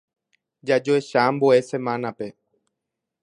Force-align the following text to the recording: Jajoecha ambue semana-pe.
Jajoecha 0.67 1.19
ambue 1.29 1.57
semana-pe. 1.69 2.27